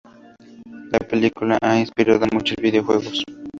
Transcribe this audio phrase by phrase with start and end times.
[0.91, 3.23] La película ha inspirado a muchos videojuegos.